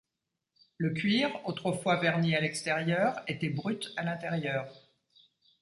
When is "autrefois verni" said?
1.47-2.35